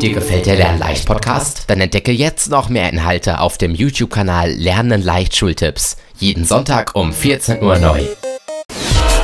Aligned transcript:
Dir 0.00 0.12
gefällt 0.12 0.46
der 0.46 0.56
Lernleicht 0.56 1.06
Podcast? 1.06 1.64
Dann 1.68 1.80
entdecke 1.80 2.12
jetzt 2.12 2.50
noch 2.50 2.68
mehr 2.68 2.90
Inhalte 2.92 3.40
auf 3.40 3.56
dem 3.56 3.74
YouTube-Kanal 3.74 4.50
Lernen 4.50 5.02
leicht 5.02 5.34
Schultipps. 5.34 5.96
Jeden 6.18 6.44
Sonntag 6.44 6.94
um 6.94 7.12
14 7.12 7.62
Uhr 7.62 7.78
neu. 7.78 8.02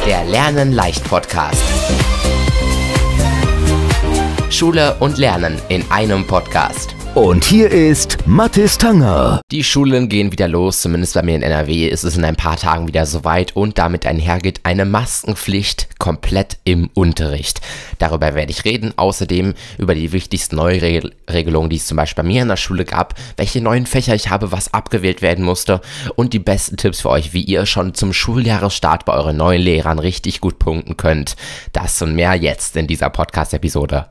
Der 0.07 0.25
Lernen 0.25 0.73
leicht 0.73 1.05
Podcast. 1.05 1.63
Schule 4.49 4.97
und 5.01 5.19
Lernen 5.19 5.61
in 5.69 5.85
einem 5.91 6.27
Podcast. 6.27 6.95
Und 7.15 7.43
hier 7.43 7.73
ist 7.73 8.19
Mathis 8.25 8.79
Tanger. 8.79 9.41
Die 9.51 9.65
Schulen 9.65 10.09
gehen 10.09 10.31
wieder 10.31 10.47
los, 10.47 10.81
zumindest 10.81 11.15
bei 11.15 11.23
mir 11.23 11.35
in 11.35 11.43
NRW 11.43 11.89
ist 11.89 12.05
es 12.05 12.17
in 12.17 12.25
ein 12.25 12.37
paar 12.37 12.57
Tagen 12.57 12.87
wieder 12.87 13.05
soweit 13.05 13.57
und 13.57 13.79
damit 13.79 14.07
einhergeht 14.07 14.61
eine 14.63 14.85
Maskenpflicht 14.85 15.99
komplett 15.99 16.59
im 16.63 16.89
Unterricht. 16.95 17.61
Darüber 17.99 18.37
werde 18.37 18.53
ich 18.53 18.65
reden, 18.65 18.93
außerdem 18.97 19.55
über 19.79 19.97
die 19.97 20.13
wichtigsten 20.13 20.55
Neuregelungen, 20.55 21.69
die 21.69 21.77
es 21.77 21.87
zum 21.89 21.97
Beispiel 21.97 22.23
bei 22.23 22.29
mir 22.29 22.43
in 22.43 22.49
der 22.49 22.57
Schule 22.57 22.85
gab, 22.85 23.17
welche 23.37 23.61
neuen 23.61 23.87
Fächer 23.87 24.15
ich 24.15 24.31
habe, 24.31 24.53
was 24.53 24.73
abgewählt 24.73 25.21
werden 25.21 25.45
musste 25.45 25.81
und 26.15 26.33
die 26.33 26.39
besten 26.39 26.77
Tipps 26.77 27.01
für 27.01 27.11
euch, 27.11 27.33
wie 27.33 27.43
ihr 27.43 27.67
schon 27.67 27.93
zum 27.95 28.13
Schuljahresstart 28.13 29.05
bei 29.05 29.15
euren 29.15 29.37
neuen 29.37 29.63
Lehrern 29.63 29.99
richtig 29.99 30.41
gut 30.41 30.61
punkten 30.61 30.97
könnt. 30.97 31.35
Das 31.73 32.01
und 32.03 32.15
mehr 32.15 32.37
jetzt 32.37 32.77
in 32.77 32.87
dieser 32.87 33.11
Podcast-Episode. 33.11 34.07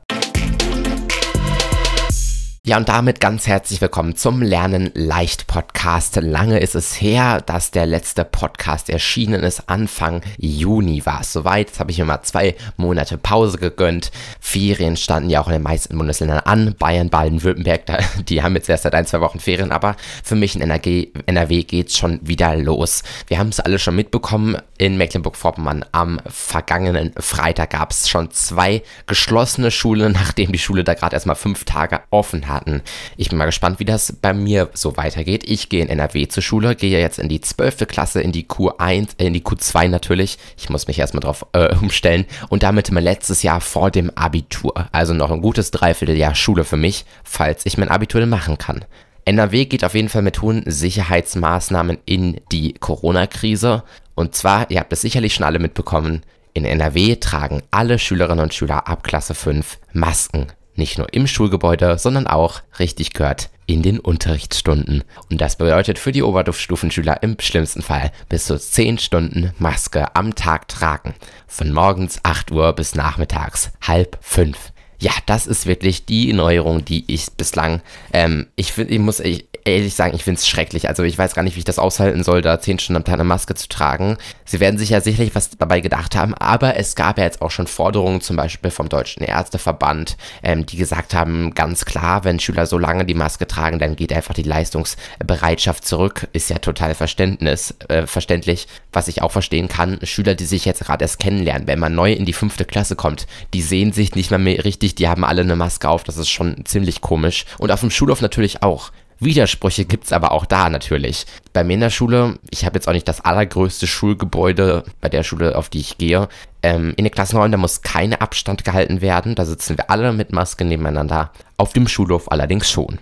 Ja, 2.62 2.76
und 2.76 2.90
damit 2.90 3.20
ganz 3.20 3.46
herzlich 3.46 3.80
willkommen 3.80 4.16
zum 4.16 4.42
Lernen 4.42 4.90
leicht 4.92 5.46
Podcast. 5.46 6.16
Lange 6.16 6.58
ist 6.58 6.74
es 6.74 7.00
her, 7.00 7.40
dass 7.40 7.70
der 7.70 7.86
letzte 7.86 8.22
Podcast 8.22 8.90
erschienen 8.90 9.42
ist. 9.42 9.70
Anfang 9.70 10.20
Juni 10.36 11.06
war 11.06 11.22
es 11.22 11.32
soweit. 11.32 11.68
Jetzt 11.68 11.80
habe 11.80 11.90
ich 11.90 11.96
mir 11.96 12.04
mal 12.04 12.20
zwei 12.20 12.54
Monate 12.76 13.16
Pause 13.16 13.56
gegönnt. 13.56 14.10
Ferien 14.40 14.98
standen 14.98 15.30
ja 15.30 15.40
auch 15.40 15.46
in 15.46 15.54
den 15.54 15.62
meisten 15.62 15.96
Bundesländern 15.96 16.40
an. 16.40 16.74
Bayern, 16.78 17.08
Baden-Württemberg, 17.08 17.80
die 18.28 18.42
haben 18.42 18.54
jetzt 18.54 18.68
erst 18.68 18.82
seit 18.82 18.94
ein, 18.94 19.06
zwei 19.06 19.22
Wochen 19.22 19.40
Ferien. 19.40 19.72
Aber 19.72 19.96
für 20.22 20.36
mich 20.36 20.54
in 20.54 20.60
NRW, 20.60 21.08
NRW 21.24 21.62
geht's 21.62 21.96
schon 21.96 22.20
wieder 22.22 22.54
los. 22.56 23.02
Wir 23.26 23.38
haben 23.38 23.48
es 23.48 23.60
alle 23.60 23.78
schon 23.78 23.96
mitbekommen. 23.96 24.58
In 24.76 24.98
Mecklenburg-Vorpommern 24.98 25.86
am 25.92 26.20
vergangenen 26.26 27.14
Freitag 27.16 27.70
gab 27.70 27.90
es 27.90 28.10
schon 28.10 28.30
zwei 28.32 28.82
geschlossene 29.06 29.70
Schulen, 29.70 30.12
nachdem 30.20 30.52
die 30.52 30.58
Schule 30.58 30.84
da 30.84 30.92
gerade 30.92 31.16
erstmal 31.16 31.36
fünf 31.36 31.64
Tage 31.64 32.00
offen 32.10 32.49
hatten. 32.52 32.82
Ich 33.16 33.28
bin 33.28 33.38
mal 33.38 33.46
gespannt, 33.46 33.80
wie 33.80 33.84
das 33.84 34.16
bei 34.20 34.32
mir 34.32 34.70
so 34.74 34.96
weitergeht. 34.96 35.44
Ich 35.44 35.68
gehe 35.68 35.82
in 35.82 35.88
NRW 35.88 36.28
zur 36.28 36.42
Schule, 36.42 36.74
gehe 36.76 36.98
jetzt 37.00 37.18
in 37.18 37.28
die 37.28 37.40
12. 37.40 37.86
Klasse, 37.86 38.20
in 38.20 38.32
die 38.32 38.44
Q1, 38.44 39.10
äh, 39.18 39.26
in 39.26 39.34
die 39.34 39.42
Q2 39.42 39.88
natürlich. 39.88 40.38
Ich 40.56 40.68
muss 40.70 40.86
mich 40.86 40.98
erstmal 40.98 41.20
drauf 41.20 41.46
äh, 41.52 41.74
umstellen. 41.76 42.26
Und 42.48 42.62
damit 42.62 42.90
mein 42.90 43.04
letztes 43.04 43.42
Jahr 43.42 43.60
vor 43.60 43.90
dem 43.90 44.10
Abitur. 44.10 44.88
Also 44.92 45.14
noch 45.14 45.30
ein 45.30 45.42
gutes 45.42 45.70
Dreivierteljahr 45.70 46.34
Schule 46.34 46.64
für 46.64 46.76
mich, 46.76 47.04
falls 47.24 47.66
ich 47.66 47.78
mein 47.78 47.88
Abitur 47.88 48.24
machen 48.26 48.58
kann. 48.58 48.84
NRW 49.24 49.66
geht 49.66 49.84
auf 49.84 49.94
jeden 49.94 50.08
Fall 50.08 50.22
mit 50.22 50.42
hohen 50.42 50.64
Sicherheitsmaßnahmen 50.66 51.98
in 52.04 52.40
die 52.52 52.74
Corona-Krise. 52.74 53.84
Und 54.14 54.34
zwar, 54.34 54.70
ihr 54.70 54.80
habt 54.80 54.92
es 54.92 55.02
sicherlich 55.02 55.34
schon 55.34 55.46
alle 55.46 55.58
mitbekommen, 55.58 56.22
in 56.52 56.64
NRW 56.64 57.16
tragen 57.16 57.62
alle 57.70 57.98
Schülerinnen 57.98 58.42
und 58.42 58.54
Schüler 58.54 58.88
ab 58.88 59.04
Klasse 59.04 59.34
5 59.34 59.78
Masken. 59.92 60.48
Nicht 60.80 60.96
nur 60.96 61.12
im 61.12 61.26
Schulgebäude, 61.26 61.98
sondern 61.98 62.26
auch, 62.26 62.62
richtig 62.78 63.12
gehört, 63.12 63.50
in 63.66 63.82
den 63.82 64.00
Unterrichtsstunden. 64.00 65.04
Und 65.30 65.38
das 65.38 65.56
bedeutet 65.56 65.98
für 65.98 66.10
die 66.10 66.22
Oberstufenschüler 66.22 67.22
im 67.22 67.36
schlimmsten 67.38 67.82
Fall 67.82 68.12
bis 68.30 68.46
zu 68.46 68.58
10 68.58 68.96
Stunden 68.96 69.52
Maske 69.58 70.16
am 70.16 70.34
Tag 70.34 70.68
tragen. 70.68 71.14
Von 71.46 71.70
morgens 71.70 72.20
8 72.22 72.50
Uhr 72.50 72.72
bis 72.72 72.94
nachmittags 72.94 73.72
halb 73.82 74.16
5. 74.22 74.72
Ja, 75.00 75.12
das 75.26 75.46
ist 75.46 75.66
wirklich 75.66 76.06
die 76.06 76.32
Neuerung, 76.32 76.82
die 76.82 77.04
ich 77.12 77.30
bislang, 77.32 77.82
ähm, 78.14 78.46
ich 78.56 78.78
ich 78.78 78.98
muss 78.98 79.20
ich, 79.20 79.48
ehrlich 79.64 79.94
sagen, 79.94 80.14
ich 80.14 80.24
finde 80.24 80.38
es 80.38 80.48
schrecklich. 80.48 80.88
Also 80.88 81.02
ich 81.02 81.16
weiß 81.16 81.34
gar 81.34 81.42
nicht, 81.42 81.56
wie 81.56 81.60
ich 81.60 81.64
das 81.64 81.78
aushalten 81.78 82.24
soll, 82.24 82.42
da 82.42 82.60
10 82.60 82.78
Stunden 82.78 82.98
am 82.98 83.04
Tag 83.04 83.14
eine 83.14 83.24
Maske 83.24 83.54
zu 83.54 83.68
tragen. 83.68 84.16
Sie 84.44 84.60
werden 84.60 84.78
sich 84.78 84.90
ja 84.90 85.00
sicherlich 85.00 85.34
was 85.34 85.50
dabei 85.50 85.80
gedacht 85.80 86.16
haben, 86.16 86.34
aber 86.34 86.76
es 86.76 86.94
gab 86.94 87.18
ja 87.18 87.24
jetzt 87.24 87.42
auch 87.42 87.50
schon 87.50 87.66
Forderungen, 87.66 88.20
zum 88.20 88.36
Beispiel 88.36 88.70
vom 88.70 88.88
Deutschen 88.88 89.22
Ärzteverband, 89.22 90.16
ähm, 90.42 90.66
die 90.66 90.76
gesagt 90.76 91.14
haben, 91.14 91.54
ganz 91.54 91.84
klar, 91.84 92.24
wenn 92.24 92.40
Schüler 92.40 92.66
so 92.66 92.78
lange 92.78 93.04
die 93.04 93.14
Maske 93.14 93.46
tragen, 93.46 93.78
dann 93.78 93.96
geht 93.96 94.12
einfach 94.12 94.34
die 94.34 94.42
Leistungsbereitschaft 94.42 95.86
zurück. 95.86 96.28
Ist 96.32 96.50
ja 96.50 96.58
total 96.58 96.94
Verständnis, 96.94 97.74
äh, 97.88 98.06
verständlich, 98.06 98.66
was 98.92 99.08
ich 99.08 99.22
auch 99.22 99.32
verstehen 99.32 99.68
kann. 99.68 99.98
Schüler, 100.02 100.34
die 100.34 100.46
sich 100.46 100.64
jetzt 100.64 100.84
gerade 100.84 101.04
erst 101.04 101.18
kennenlernen, 101.18 101.66
wenn 101.66 101.78
man 101.78 101.94
neu 101.94 102.12
in 102.12 102.24
die 102.24 102.32
fünfte 102.32 102.64
Klasse 102.64 102.96
kommt, 102.96 103.26
die 103.54 103.62
sehen 103.62 103.92
sich 103.92 104.14
nicht 104.14 104.30
mehr, 104.30 104.38
mehr 104.38 104.64
richtig, 104.64 104.94
die 104.94 105.08
haben 105.08 105.24
alle 105.24 105.42
eine 105.42 105.56
Maske 105.56 105.88
auf, 105.88 106.04
das 106.04 106.16
ist 106.16 106.30
schon 106.30 106.64
ziemlich 106.64 107.00
komisch. 107.00 107.44
Und 107.58 107.70
auf 107.70 107.80
dem 107.80 107.90
Schulhof 107.90 108.20
natürlich 108.20 108.62
auch. 108.62 108.90
Widersprüche 109.20 109.84
gibt's 109.84 110.12
aber 110.12 110.32
auch 110.32 110.46
da 110.46 110.70
natürlich. 110.70 111.26
Bei 111.52 111.62
mir 111.62 111.74
in 111.74 111.80
der 111.80 111.90
Schule, 111.90 112.38
ich 112.50 112.64
habe 112.64 112.76
jetzt 112.76 112.88
auch 112.88 112.92
nicht 112.94 113.06
das 113.06 113.20
allergrößte 113.20 113.86
Schulgebäude 113.86 114.84
bei 115.00 115.10
der 115.10 115.22
Schule, 115.22 115.56
auf 115.56 115.68
die 115.68 115.80
ich 115.80 115.98
gehe. 115.98 116.28
Ähm, 116.62 116.94
in 116.96 117.04
den 117.04 117.12
Klassenräumen, 117.12 117.52
da 117.52 117.58
muss 117.58 117.82
kein 117.82 118.14
Abstand 118.14 118.64
gehalten 118.64 119.02
werden. 119.02 119.34
Da 119.34 119.44
sitzen 119.44 119.76
wir 119.76 119.90
alle 119.90 120.12
mit 120.14 120.32
Maske 120.32 120.64
nebeneinander. 120.64 121.32
Auf 121.58 121.74
dem 121.74 121.86
Schulhof 121.86 122.32
allerdings 122.32 122.70
schon. 122.70 122.98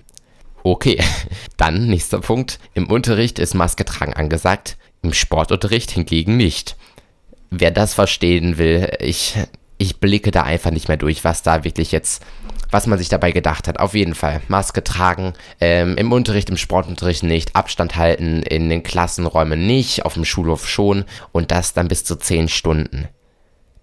Okay, 0.65 1.03
dann 1.57 1.87
nächster 1.87 2.21
Punkt. 2.21 2.59
Im 2.75 2.91
Unterricht 2.91 3.39
ist 3.39 3.55
Maske 3.55 3.85
tragen 3.85 4.15
angesagt, 4.15 4.77
im 5.03 5.13
Sportunterricht 5.13 5.93
hingegen 5.93 6.37
nicht. 6.37 6.77
Wer 7.51 7.71
das 7.71 7.95
verstehen 7.95 8.59
will, 8.59 8.91
ich, 8.99 9.37
ich 9.79 10.01
blicke 10.01 10.31
da 10.31 10.43
einfach 10.43 10.71
nicht 10.71 10.89
mehr 10.89 10.97
durch, 10.97 11.25
was 11.25 11.43
da 11.43 11.65
wirklich 11.65 11.93
jetzt 11.93 12.23
was 12.71 12.87
man 12.87 12.99
sich 12.99 13.09
dabei 13.09 13.33
gedacht 13.33 13.67
hat. 13.67 13.81
Auf 13.81 13.95
jeden 13.95 14.15
Fall. 14.15 14.43
Maske 14.49 14.85
tragen, 14.85 15.33
ähm, 15.61 15.97
im 15.97 16.13
Unterricht, 16.13 16.51
im 16.51 16.57
Sportunterricht 16.57 17.23
nicht, 17.23 17.57
Abstand 17.57 17.97
halten, 17.97 18.43
in 18.43 18.69
den 18.69 18.83
Klassenräumen 18.83 19.67
nicht, 19.67 20.05
auf 20.05 20.15
dem 20.15 20.25
Schulhof 20.25 20.69
schon 20.69 21.05
und 21.33 21.51
das 21.51 21.73
dann 21.73 21.89
bis 21.89 22.05
zu 22.05 22.17
10 22.17 22.49
Stunden. 22.49 23.09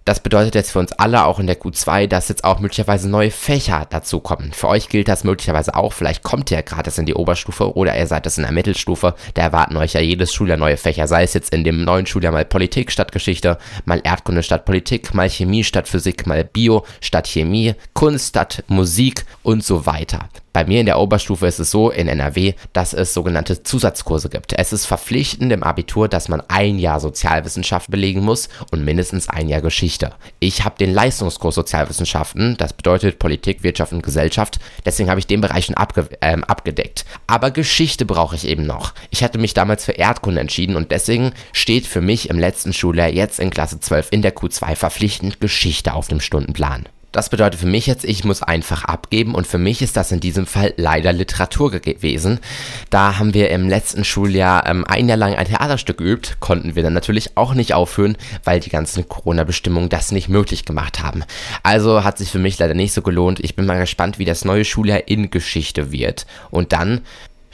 Das 0.05 0.19
bedeutet 0.19 0.53
jetzt 0.53 0.69
für 0.69 0.77
uns 0.77 0.91
alle 0.91 1.25
auch 1.25 1.39
in 1.39 1.47
der 1.47 1.59
Q2, 1.59 2.05
dass 2.05 2.29
jetzt 2.29 2.43
auch 2.43 2.59
möglicherweise 2.59 3.09
neue 3.09 3.31
Fächer 3.31 3.87
dazukommen. 3.89 4.53
Für 4.53 4.67
euch 4.67 4.87
gilt 4.87 5.07
das 5.07 5.23
möglicherweise 5.23 5.73
auch. 5.73 5.93
Vielleicht 5.93 6.21
kommt 6.21 6.51
ihr 6.51 6.57
ja 6.57 6.61
gerade 6.61 6.91
in 6.95 7.07
die 7.07 7.15
Oberstufe 7.15 7.75
oder 7.75 7.97
ihr 7.97 8.05
seid 8.05 8.27
es 8.27 8.37
in 8.37 8.43
der 8.43 8.51
Mittelstufe. 8.51 9.15
Da 9.33 9.41
erwarten 9.41 9.77
euch 9.77 9.93
ja 9.93 10.01
jedes 10.01 10.31
Schuljahr 10.31 10.59
neue 10.59 10.77
Fächer. 10.77 11.07
Sei 11.07 11.23
es 11.23 11.33
jetzt 11.33 11.51
in 11.55 11.63
dem 11.63 11.83
neuen 11.83 12.05
Schuljahr 12.05 12.31
mal 12.31 12.45
Politik 12.45 12.91
statt 12.91 13.11
Geschichte, 13.11 13.57
mal 13.85 13.99
Erdkunde 14.03 14.43
statt 14.43 14.65
Politik, 14.65 15.15
mal 15.15 15.27
Chemie 15.27 15.63
statt 15.63 15.87
Physik, 15.87 16.27
mal 16.27 16.43
Bio 16.43 16.85
statt 17.01 17.27
Chemie, 17.27 17.73
Kunst 17.93 18.29
statt 18.29 18.63
Musik 18.67 19.25
und 19.41 19.63
so 19.63 19.87
weiter. 19.87 20.29
Bei 20.55 20.63
mir 20.63 20.79
in 20.79 20.85
der 20.85 20.99
Oberstufe 20.99 21.47
ist 21.47 21.59
es 21.59 21.69
so 21.69 21.89
in 21.89 22.07
NRW, 22.07 22.53
dass 22.71 22.93
es 22.93 23.13
sogenannte 23.13 23.63
Zusatzkurse 23.63 24.29
gibt. 24.29 24.53
Es 24.53 24.71
ist 24.71 24.85
verpflichtend 24.85 25.51
im 25.51 25.63
Abitur, 25.63 26.07
dass 26.07 26.29
man 26.29 26.41
ein 26.47 26.79
Jahr 26.79 27.01
Sozialwissenschaft 27.01 27.91
belegen 27.91 28.21
muss 28.21 28.47
und 28.71 28.85
mindestens 28.85 29.27
ein 29.27 29.49
Jahr 29.49 29.59
Geschichte. 29.59 30.13
Ich 30.39 30.63
habe 30.63 30.77
den 30.77 30.93
Leistungskurs 30.93 31.55
Sozialwissenschaften, 31.55 32.55
das 32.55 32.71
bedeutet 32.71 33.19
Politik, 33.19 33.63
Wirtschaft 33.63 33.91
und 33.91 34.01
Gesellschaft. 34.01 34.59
Deswegen 34.85 35.09
habe 35.09 35.19
ich 35.19 35.27
den 35.27 35.41
Bereich 35.41 35.65
schon 35.65 35.75
abge 35.75 36.07
äh, 36.21 36.37
abgedeckt. 36.47 37.03
Aber 37.27 37.51
Geschichte 37.51 38.05
brauche 38.05 38.37
ich 38.37 38.47
eben 38.47 38.65
noch. 38.65 38.93
Ich 39.09 39.25
hatte 39.25 39.37
mich 39.37 39.53
damals 39.53 39.83
für 39.83 39.91
Erdkunde 39.91 40.39
entschieden 40.39 40.77
und 40.77 40.89
deswegen 40.89 41.33
steht 41.51 41.85
für 41.85 41.99
mich 41.99 42.29
im 42.29 42.39
letzten 42.39 42.71
Schuljahr 42.71 43.09
jetzt 43.09 43.41
in 43.41 43.49
Klasse 43.49 43.81
12 43.81 44.07
in 44.11 44.21
der 44.21 44.33
Q2 44.33 44.77
verpflichtend 44.77 45.41
Geschichte 45.41 45.93
auf 45.93 46.07
dem 46.07 46.21
Stundenplan. 46.21 46.85
Das 47.15 47.29
bedeutet 47.29 47.61
für 47.61 47.65
mich 47.65 47.87
jetzt, 47.87 48.03
ich 48.03 48.25
muss 48.25 48.43
einfach 48.43 48.83
abgeben 48.83 49.35
und 49.35 49.47
für 49.47 49.57
mich 49.57 49.81
ist 49.81 49.95
das 49.95 50.11
in 50.11 50.19
diesem 50.19 50.45
Fall 50.45 50.73
leider 50.75 51.13
Literatur 51.13 51.71
gewesen. 51.71 52.41
Da 52.89 53.17
haben 53.17 53.33
wir 53.33 53.51
im 53.51 53.69
letzten 53.69 54.03
Schuljahr 54.03 54.67
ähm, 54.67 54.83
ein 54.85 55.07
Jahr 55.07 55.17
lang 55.17 55.33
ein 55.33 55.47
Theaterstück 55.47 55.99
geübt, 55.99 56.41
konnten 56.41 56.75
wir 56.75 56.83
dann 56.83 56.91
natürlich 56.91 57.37
auch 57.37 57.53
nicht 57.53 57.73
aufhören, 57.73 58.17
weil 58.43 58.59
die 58.59 58.69
ganzen 58.69 59.07
Corona-Bestimmungen 59.07 59.87
das 59.87 60.11
nicht 60.11 60.27
möglich 60.27 60.65
gemacht 60.65 61.01
haben. 61.01 61.23
Also 61.63 62.03
hat 62.03 62.17
sich 62.17 62.31
für 62.31 62.39
mich 62.39 62.59
leider 62.59 62.73
nicht 62.73 62.91
so 62.91 63.01
gelohnt. 63.01 63.39
Ich 63.39 63.55
bin 63.55 63.65
mal 63.65 63.79
gespannt, 63.79 64.19
wie 64.19 64.25
das 64.25 64.43
neue 64.43 64.65
Schuljahr 64.65 65.07
in 65.07 65.31
Geschichte 65.31 65.93
wird. 65.93 66.25
Und 66.51 66.73
dann 66.73 66.99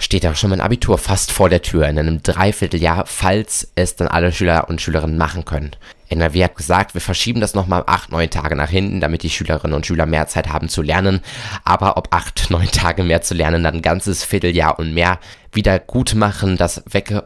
steht 0.01 0.25
auch 0.25 0.36
schon 0.36 0.50
mein 0.50 0.62
Abitur 0.62 0.98
fast 0.98 1.31
vor 1.31 1.50
der 1.50 1.62
Tür 1.62 1.88
in 1.88 1.98
einem 1.98 2.24
Dreivierteljahr, 2.24 3.06
falls 3.06 3.71
es 3.75 3.95
dann 3.95 4.07
alle 4.07 4.31
Schüler 4.31 4.68
und 4.68 4.81
Schülerinnen 4.81 5.18
machen 5.18 5.45
können. 5.45 5.71
NRW 6.09 6.44
hat 6.44 6.56
gesagt, 6.56 6.94
wir 6.94 7.01
verschieben 7.01 7.39
das 7.39 7.53
nochmal 7.53 7.83
acht, 7.88 8.12
neun 8.12 8.30
Tage 8.30 8.56
nach 8.56 8.69
hinten, 8.69 9.00
damit 9.00 9.24
die 9.24 9.30
Schülerinnen 9.30 9.74
und 9.75 9.86
Schüler 9.86 10.06
mehr 10.06 10.27
Zeit 10.27 10.50
haben 10.50 10.68
zu 10.68 10.81
lernen. 10.81 11.21
Aber 11.63 11.95
ob 11.98 12.13
acht, 12.13 12.48
neun 12.50 12.69
Tage 12.69 13.03
mehr 13.03 13.21
zu 13.21 13.33
lernen, 13.33 13.63
dann 13.63 13.75
ein 13.75 13.81
ganzes 13.81 14.24
Vierteljahr 14.24 14.77
und 14.77 14.94
mehr 14.94 15.19
wieder 15.53 15.80
gut 15.80 16.15
machen, 16.15 16.57
das 16.57 16.83
wegge 16.89 17.24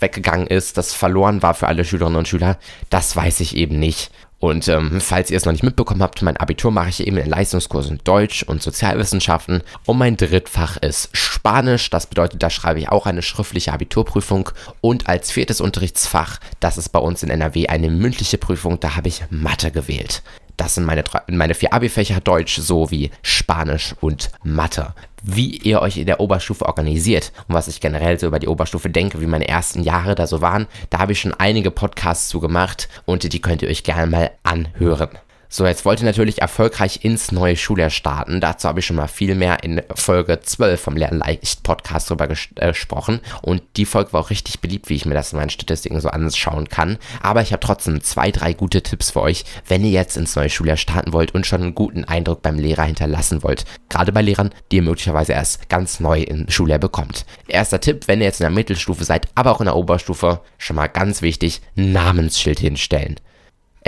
weggegangen 0.00 0.46
ist, 0.46 0.76
das 0.76 0.94
verloren 0.94 1.42
war 1.42 1.54
für 1.54 1.68
alle 1.68 1.84
Schülerinnen 1.84 2.18
und 2.18 2.28
Schüler, 2.28 2.58
das 2.90 3.14
weiß 3.14 3.40
ich 3.40 3.56
eben 3.56 3.78
nicht. 3.78 4.10
Und 4.40 4.68
ähm, 4.68 5.00
falls 5.00 5.30
ihr 5.30 5.36
es 5.36 5.44
noch 5.44 5.52
nicht 5.52 5.64
mitbekommen 5.64 6.02
habt, 6.02 6.22
mein 6.22 6.36
Abitur 6.36 6.70
mache 6.70 6.90
ich 6.90 7.06
eben 7.06 7.16
in 7.16 7.28
Leistungskursen 7.28 8.00
Deutsch 8.04 8.44
und 8.44 8.62
Sozialwissenschaften 8.62 9.62
und 9.84 9.98
mein 9.98 10.16
Drittfach 10.16 10.76
ist 10.76 11.08
Spanisch. 11.12 11.90
Das 11.90 12.06
bedeutet, 12.06 12.42
da 12.42 12.48
schreibe 12.48 12.78
ich 12.78 12.88
auch 12.88 13.06
eine 13.06 13.22
schriftliche 13.22 13.72
Abiturprüfung 13.72 14.50
und 14.80 15.08
als 15.08 15.32
viertes 15.32 15.60
Unterrichtsfach, 15.60 16.38
das 16.60 16.78
ist 16.78 16.90
bei 16.90 17.00
uns 17.00 17.24
in 17.24 17.30
NRW 17.30 17.66
eine 17.66 17.90
mündliche 17.90 18.38
Prüfung, 18.38 18.78
da 18.78 18.94
habe 18.94 19.08
ich 19.08 19.24
Mathe 19.30 19.72
gewählt. 19.72 20.22
Das 20.58 20.74
sind 20.74 20.84
meine, 20.84 21.04
meine 21.28 21.54
vier 21.54 21.72
Abi-Fächer 21.72 22.20
Deutsch 22.20 22.58
sowie 22.58 23.10
Spanisch 23.22 23.94
und 24.00 24.30
Mathe 24.42 24.92
wie 25.22 25.56
ihr 25.56 25.82
euch 25.82 25.96
in 25.96 26.06
der 26.06 26.20
Oberstufe 26.20 26.66
organisiert 26.66 27.32
und 27.48 27.54
was 27.54 27.68
ich 27.68 27.80
generell 27.80 28.18
so 28.18 28.26
über 28.26 28.38
die 28.38 28.48
Oberstufe 28.48 28.88
denke, 28.88 29.20
wie 29.20 29.26
meine 29.26 29.48
ersten 29.48 29.82
Jahre 29.82 30.14
da 30.14 30.26
so 30.26 30.40
waren. 30.40 30.66
Da 30.90 30.98
habe 30.98 31.12
ich 31.12 31.20
schon 31.20 31.34
einige 31.34 31.70
Podcasts 31.70 32.28
zu 32.28 32.40
gemacht 32.40 32.88
und 33.04 33.32
die 33.32 33.40
könnt 33.40 33.62
ihr 33.62 33.68
euch 33.68 33.82
gerne 33.82 34.06
mal 34.06 34.30
anhören. 34.42 35.10
So, 35.50 35.66
jetzt 35.66 35.86
wollt 35.86 36.00
ihr 36.00 36.04
natürlich 36.04 36.42
erfolgreich 36.42 37.04
ins 37.04 37.32
neue 37.32 37.56
Schuljahr 37.56 37.88
starten. 37.88 38.38
Dazu 38.38 38.68
habe 38.68 38.80
ich 38.80 38.86
schon 38.86 38.96
mal 38.96 39.08
viel 39.08 39.34
mehr 39.34 39.64
in 39.64 39.80
Folge 39.94 40.40
12 40.40 40.78
vom 40.78 40.94
Lernleicht 40.94 41.62
Podcast 41.62 42.10
drüber 42.10 42.28
ges 42.28 42.48
äh, 42.56 42.68
gesprochen. 42.68 43.20
Und 43.40 43.62
die 43.78 43.86
Folge 43.86 44.12
war 44.12 44.20
auch 44.20 44.28
richtig 44.28 44.60
beliebt, 44.60 44.90
wie 44.90 44.96
ich 44.96 45.06
mir 45.06 45.14
das 45.14 45.32
in 45.32 45.38
meinen 45.38 45.48
Statistiken 45.48 46.02
so 46.02 46.10
anschauen 46.10 46.68
kann. 46.68 46.98
Aber 47.22 47.40
ich 47.40 47.52
habe 47.52 47.60
trotzdem 47.60 48.02
zwei, 48.02 48.30
drei 48.30 48.52
gute 48.52 48.82
Tipps 48.82 49.12
für 49.12 49.22
euch, 49.22 49.44
wenn 49.66 49.84
ihr 49.84 49.90
jetzt 49.90 50.18
ins 50.18 50.36
neue 50.36 50.50
Schuljahr 50.50 50.76
starten 50.76 51.14
wollt 51.14 51.34
und 51.34 51.46
schon 51.46 51.62
einen 51.62 51.74
guten 51.74 52.04
Eindruck 52.04 52.42
beim 52.42 52.58
Lehrer 52.58 52.84
hinterlassen 52.84 53.42
wollt. 53.42 53.64
Gerade 53.88 54.12
bei 54.12 54.20
Lehrern, 54.20 54.50
die 54.70 54.76
ihr 54.76 54.82
möglicherweise 54.82 55.32
erst 55.32 55.70
ganz 55.70 55.98
neu 55.98 56.20
im 56.20 56.50
Schuljahr 56.50 56.78
bekommt. 56.78 57.24
Erster 57.46 57.80
Tipp, 57.80 58.06
wenn 58.06 58.20
ihr 58.20 58.26
jetzt 58.26 58.40
in 58.40 58.44
der 58.44 58.50
Mittelstufe 58.50 59.04
seid, 59.04 59.28
aber 59.34 59.52
auch 59.52 59.60
in 59.60 59.66
der 59.66 59.76
Oberstufe, 59.76 60.42
schon 60.58 60.76
mal 60.76 60.88
ganz 60.88 61.22
wichtig, 61.22 61.62
Namensschild 61.74 62.58
hinstellen. 62.58 63.18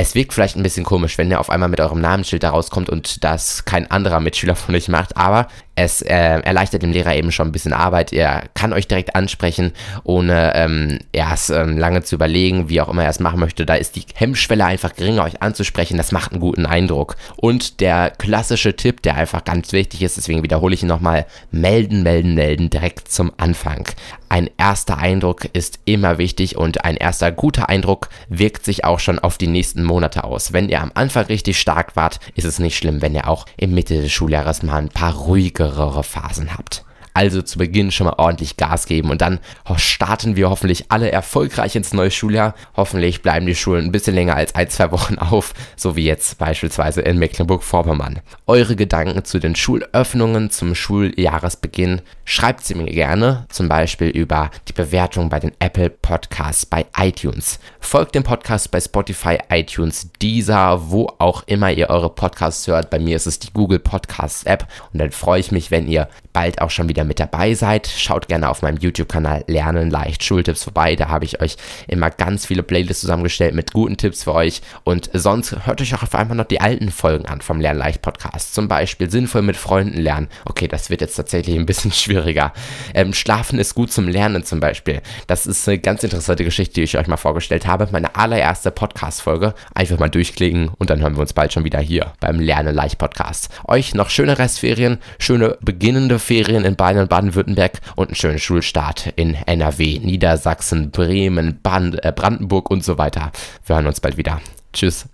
Es 0.01 0.15
wirkt 0.15 0.33
vielleicht 0.33 0.57
ein 0.57 0.63
bisschen 0.63 0.87
komisch, 0.87 1.19
wenn 1.19 1.31
ihr 1.31 1.39
auf 1.39 1.51
einmal 1.51 1.69
mit 1.69 1.79
eurem 1.79 2.01
Namensschild 2.01 2.43
da 2.43 2.49
rauskommt 2.49 2.89
und 2.89 3.23
das 3.23 3.67
kein 3.67 3.91
anderer 3.91 4.19
Mitschüler 4.19 4.57
von 4.57 4.75
euch 4.75 4.89
macht, 4.89 5.15
aber 5.19 5.47
es 5.75 6.01
äh, 6.01 6.41
erleichtert 6.41 6.83
dem 6.83 6.93
Lehrer 6.93 7.15
eben 7.15 7.31
schon 7.33 7.49
ein 7.49 7.53
bisschen 7.53 7.75
Arbeit. 7.75 8.11
Er 8.13 8.45
kann 8.55 8.73
euch 8.73 8.89
direkt 8.89 9.15
ansprechen, 9.15 9.73
ohne 10.05 10.55
ähm, 10.55 11.01
erst 11.13 11.51
ähm, 11.51 11.77
lange 11.77 12.03
zu 12.03 12.15
überlegen, 12.15 12.71
wie 12.71 12.81
auch 12.81 12.89
immer 12.89 13.05
er 13.05 13.11
es 13.11 13.21
machen 13.21 13.41
möchte. 13.41 13.67
Da 13.67 13.75
ist 13.75 13.97
die 13.97 14.05
Hemmschwelle 14.15 14.65
einfach 14.65 14.95
geringer, 14.95 15.25
euch 15.25 15.43
anzusprechen. 15.43 15.99
Das 15.99 16.13
macht 16.13 16.33
einen 16.33 16.41
guten 16.41 16.65
Eindruck. 16.65 17.17
Und 17.37 17.81
der 17.81 18.11
klassische 18.11 18.77
Tipp, 18.77 19.03
der 19.03 19.17
einfach 19.17 19.45
ganz 19.45 19.73
wichtig 19.73 20.03
ist, 20.03 20.17
deswegen 20.17 20.43
wiederhole 20.43 20.75
ich 20.75 20.83
ihn 20.83 20.89
nochmal, 20.89 21.27
melden, 21.51 22.03
melden, 22.03 22.35
melden 22.35 22.71
direkt 22.71 23.09
zum 23.09 23.33
Anfang. 23.37 23.87
Ein 24.31 24.49
erster 24.59 24.97
Eindruck 24.97 25.47
ist 25.55 25.81
immer 25.87 26.17
wichtig 26.19 26.57
und 26.57 26.85
ein 26.85 26.97
erster 26.97 27.33
guter 27.33 27.69
Eindruck 27.69 28.11
wirkt 28.29 28.65
sich 28.65 28.85
auch 28.85 29.01
schon 29.01 29.19
auf 29.19 29.39
die 29.39 29.49
nächsten 29.49 29.83
Monate 29.83 30.23
aus. 30.23 30.53
Wenn 30.53 30.69
ihr 30.69 30.81
am 30.81 30.93
Anfang 30.95 31.27
richtig 31.27 31.59
stark 31.59 31.97
wart, 31.97 32.21
ist 32.37 32.45
es 32.45 32.61
nicht 32.61 32.77
schlimm, 32.77 33.03
wenn 33.03 33.17
ihr 33.17 33.29
auch 33.29 33.45
im 33.57 33.75
Mitte 33.75 34.01
des 34.01 34.13
Schuljahres 34.13 34.63
mal 34.63 34.77
ein 34.77 34.89
paar 34.89 35.15
ruhigere 35.15 36.05
Phasen 36.05 36.57
habt. 36.57 36.85
Also 37.15 37.43
zu 37.43 37.59
Beginn 37.59 37.91
schon 37.91 38.07
mal 38.07 38.15
ordentlich 38.19 38.57
Gas 38.57 38.87
geben 38.87 39.11
und 39.11 39.21
dann 39.21 39.41
starten 39.77 40.37
wir 40.37 40.51
hoffentlich 40.51 40.87
alle 40.91 41.11
erfolgreich 41.11 41.77
ins 41.77 41.93
neue 41.93 42.11
Schuljahr. 42.11 42.55
Hoffentlich 42.77 43.23
bleiben 43.23 43.47
die 43.47 43.55
Schulen 43.55 43.87
ein 43.87 43.93
bisschen 43.93 44.15
länger 44.15 44.37
als 44.37 44.55
ein, 44.55 44.69
zwei 44.69 44.93
Wochen 44.93 45.19
auf, 45.19 45.55
so 45.77 45.97
wie 45.97 46.05
jetzt 46.05 46.39
beispielsweise 46.39 47.01
in 47.01 47.19
Mecklenburg-Vorpommern. 47.19 48.21
Eure 48.47 48.77
Gedanken 48.77 49.25
zu 49.25 49.39
den 49.39 49.57
Schulöffnungen 49.57 50.51
zum 50.51 50.75
Schuljahresbeginn 50.75 52.03
schreibt 52.25 52.65
sie 52.65 52.75
mir 52.75 52.87
gerne, 52.87 53.47
zum 53.49 53.69
Beispiel 53.69 54.09
über 54.09 54.51
die 54.69 54.73
Bewertung 54.73 55.29
bei 55.29 55.41
den 55.41 55.53
Apple 55.59 55.91
Podcasts 55.91 56.65
bei 56.65 56.87
iTunes. 56.97 57.59
Folgt 57.81 58.15
dem 58.15 58.23
Podcast 58.23 58.71
bei 58.71 58.81
Spotify, 58.81 59.39
iTunes, 59.51 60.11
Deezer, 60.23 60.91
wo 60.91 61.13
auch 61.19 61.43
immer 61.47 61.73
ihr 61.73 61.91
eure 61.91 62.11
Podcasts 62.11 62.67
hört. 62.69 62.91
Bei 62.91 62.99
mir 62.99 63.17
ist 63.17 63.27
es 63.27 63.41
die 63.41 63.53
Google 63.53 63.81
Podcasts 63.81 64.45
App 64.45 64.67
und 64.93 65.01
dann 65.01 65.11
freue 65.11 65.41
ich 65.41 65.51
mich, 65.51 65.71
wenn 65.71 65.89
ihr 65.89 66.09
bald 66.33 66.61
auch 66.61 66.71
schon 66.71 66.89
wieder 66.89 67.00
mit 67.05 67.21
dabei 67.21 67.55
seid. 67.55 67.87
Schaut 67.87 68.29
gerne 68.29 68.49
auf 68.49 68.63
meinem 68.63 68.79
YouTube-Kanal 68.79 69.45
Lernen 69.47 69.91
leicht 69.91 70.25
Schultipps 70.25 70.65
vorbei. 70.65 70.97
Da 70.97 71.09
habe 71.09 71.25
ich 71.25 71.41
euch 71.41 71.57
immer 71.89 72.11
ganz 72.11 72.47
viele 72.47 72.63
Playlists 72.63 73.01
zusammengestellt 73.01 73.55
mit 73.55 73.73
guten 73.73 73.97
Tipps 73.97 74.25
für 74.25 74.35
euch. 74.35 74.63
Und 74.85 75.11
sonst 75.13 75.67
hört 75.67 75.81
euch 75.81 75.95
auch 75.95 76.03
einfach 76.03 76.35
noch 76.35 76.45
die 76.45 76.61
alten 76.61 76.91
Folgen 76.91 77.27
an 77.27 77.41
vom 77.41 77.61
Lernen 77.61 77.79
leicht 77.79 78.03
Podcast. 78.03 78.55
Zum 78.55 78.69
Beispiel 78.69 79.11
sinnvoll 79.11 79.43
mit 79.43 79.57
Freunden 79.57 80.01
lernen. 80.01 80.29
Okay, 80.45 80.69
das 80.69 80.91
wird 80.91 81.01
jetzt 81.01 81.17
tatsächlich 81.17 81.57
ein 81.57 81.67
bisschen 81.67 81.93
schwieriger. 81.93 82.53
Ähm, 82.95 83.13
Schlafen 83.13 83.59
ist 83.59 83.75
gut 83.75 83.93
zum 83.93 84.09
Lernen 84.09 84.45
zum 84.45 84.61
Beispiel. 84.61 85.01
Das 85.27 85.47
ist 85.47 85.69
eine 85.69 85.79
ganz 85.79 86.03
interessante 86.03 86.45
Geschichte, 86.45 86.75
die 86.75 86.83
ich 86.83 86.99
euch 86.99 87.07
mal 87.07 87.17
vorgestellt 87.17 87.67
habe. 87.67 87.89
Meine 87.93 88.17
allererste 88.17 88.71
Podcast-Folge. 88.71 89.55
Einfach 89.75 89.99
mal 89.99 90.11
durchklicken 90.11 90.71
und 90.79 90.91
dann 90.91 91.01
hören 91.01 91.15
wir 91.15 91.21
uns 91.21 91.33
bald 91.33 91.53
schon 91.53 91.65
wieder 91.65 91.81
hier 91.81 92.13
beim 92.21 92.41
Lernen 92.41 92.75
leicht 92.75 92.99
Podcast. 92.99 93.49
Euch 93.67 93.95
noch 93.95 94.11
schöne 94.11 94.39
Restferien, 94.39 94.99
schöne 95.19 95.57
beginnende 95.61 96.19
Ferien 96.19 96.65
in 96.65 96.77
Bayern 96.77 96.90
und 96.99 97.09
Baden-Württemberg 97.09 97.81
und 97.97 98.09
einen 98.09 98.15
schönen 98.15 98.39
Schulstart 98.39 99.13
in 99.17 99.35
NRW, 99.35 99.99
Niedersachsen, 99.99 100.91
Bremen, 100.91 101.61
Band, 101.63 102.05
äh, 102.05 102.13
Brandenburg 102.15 102.71
und 102.71 102.85
so 102.85 102.99
weiter. 102.99 103.33
Wir 103.67 103.77
hören 103.77 103.87
uns 103.87 104.01
bald 104.01 104.17
wieder. 104.17 104.41
Tschüss. 104.73 105.07